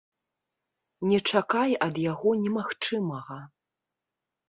[1.11, 3.43] Не чакай ад яго немагчымага.